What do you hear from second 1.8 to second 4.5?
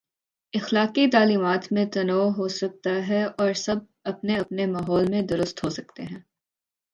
تنوع ہو سکتا ہے اور سب اپنے